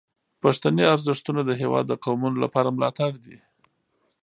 [0.41, 3.37] پښتني ارزښتونه د هیواد د قومونو لپاره ملاتړ دي.